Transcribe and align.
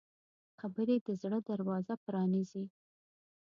خبرې 0.59 0.95
د 1.01 1.07
زړه 1.21 1.39
دروازه 1.49 1.93
پرانیزي 2.05 2.65